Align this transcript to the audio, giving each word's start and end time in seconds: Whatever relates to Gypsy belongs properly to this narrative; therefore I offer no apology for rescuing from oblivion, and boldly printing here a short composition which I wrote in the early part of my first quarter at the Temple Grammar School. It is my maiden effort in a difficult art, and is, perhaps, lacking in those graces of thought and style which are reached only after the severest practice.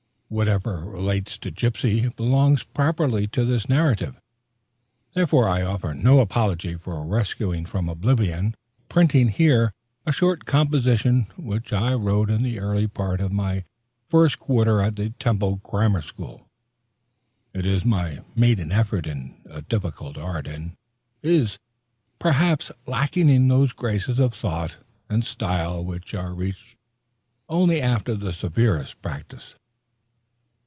Whatever 0.33 0.85
relates 0.85 1.37
to 1.39 1.51
Gypsy 1.51 2.07
belongs 2.15 2.63
properly 2.63 3.27
to 3.35 3.43
this 3.43 3.67
narrative; 3.67 4.17
therefore 5.13 5.49
I 5.49 5.61
offer 5.61 5.93
no 5.93 6.21
apology 6.21 6.75
for 6.75 7.05
rescuing 7.05 7.65
from 7.65 7.89
oblivion, 7.89 8.35
and 8.39 8.51
boldly 8.53 8.85
printing 8.87 9.27
here 9.27 9.73
a 10.05 10.13
short 10.13 10.45
composition 10.45 11.23
which 11.35 11.73
I 11.73 11.95
wrote 11.95 12.29
in 12.29 12.43
the 12.43 12.59
early 12.61 12.87
part 12.87 13.19
of 13.19 13.33
my 13.33 13.65
first 14.07 14.39
quarter 14.39 14.81
at 14.81 14.95
the 14.95 15.09
Temple 15.09 15.57
Grammar 15.63 16.01
School. 16.01 16.47
It 17.53 17.65
is 17.65 17.83
my 17.83 18.21
maiden 18.33 18.71
effort 18.71 19.07
in 19.07 19.35
a 19.49 19.61
difficult 19.63 20.17
art, 20.17 20.47
and 20.47 20.77
is, 21.21 21.59
perhaps, 22.19 22.71
lacking 22.85 23.27
in 23.27 23.49
those 23.49 23.73
graces 23.73 24.17
of 24.17 24.33
thought 24.33 24.77
and 25.09 25.25
style 25.25 25.83
which 25.83 26.13
are 26.13 26.33
reached 26.33 26.77
only 27.49 27.81
after 27.81 28.15
the 28.15 28.31
severest 28.31 29.01
practice. 29.01 29.55